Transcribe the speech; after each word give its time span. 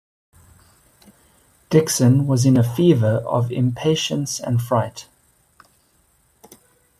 Dickson 1.69 2.25
was 2.25 2.43
in 2.43 2.57
a 2.57 2.63
fever 2.63 3.17
of 3.27 3.51
impatience 3.51 4.39
and 4.39 4.59
fright. 4.59 5.05